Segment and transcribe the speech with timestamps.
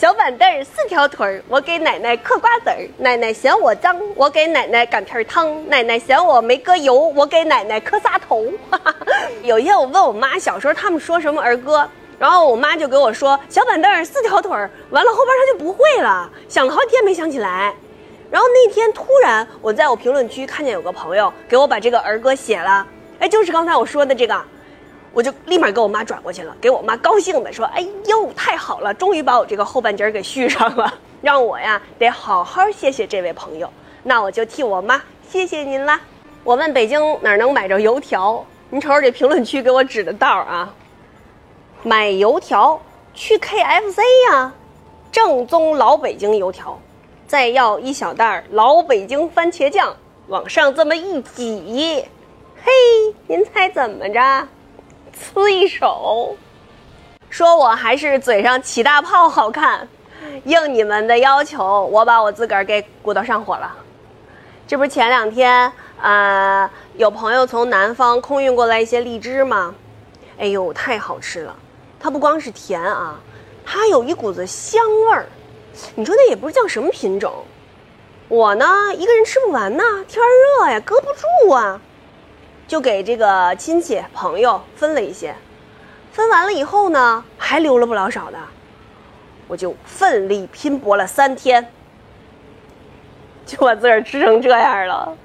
[0.00, 2.88] 小板凳四条腿儿，我给奶奶嗑瓜子儿。
[2.96, 5.68] 奶奶嫌我脏，我给奶奶擀片汤。
[5.68, 8.46] 奶奶嫌我没搁油，我给奶奶磕仨头。
[9.44, 11.86] 有一天我问我妈，小时候他们说什么儿歌，
[12.18, 17.74] 然后我妈就给我说小板凳四条腿儿，完了后边她就不会了，想了好几天没想起来。
[18.30, 22.86] 然后那天突然我在我评论区看见有个朋友给我把这个儿歌写了，
[23.18, 24.42] 哎，就是刚才我说的这个。
[25.12, 33.68] 我就立马给我妈转过去了，给我妈高兴的说：“哎呦，太好了，终于把我这个后半截给续上了，让我呀得好好谢谢这位朋友。
[34.02, 36.00] 那我就替我妈谢谢您啦。”
[36.42, 40.74] 我问北京哪儿能买着油条，您瞅瞅这评论区给我指的道儿啊。
[41.82, 42.80] 买油条
[43.12, 44.52] 去 KFC 呀，
[45.10, 46.80] 正宗老北京油条，
[47.26, 49.94] 再要一小袋老北京番茄酱，
[50.28, 52.04] 往上这么一挤，
[52.62, 52.70] 嘿，
[53.26, 54.48] 您猜怎么着？
[55.34, 56.36] 呲一手，
[57.28, 59.88] 说我还是嘴上起大泡好看，
[60.44, 63.72] 应你们的要求，我把我自个儿给鼓捣上火了。
[64.66, 69.74] 这不是前两天，呃，有朋友从南方空运过来一些荔枝吗？
[70.38, 71.54] 哎呦，太好吃了！
[71.98, 73.20] 它不光是甜啊，
[73.64, 75.26] 它有一股子香味儿。
[75.94, 77.44] 你说那也不是叫什么品种，
[78.28, 81.80] 我呢一个人吃不完呢，天热呀，搁不住啊。
[82.70, 85.34] 就给这个亲戚朋友分了一些，
[86.12, 88.38] 分完了以后呢，还留了不老少的，
[89.48, 91.72] 我就奋力拼搏了三天，
[93.44, 95.16] 就把自个儿吃成这样了。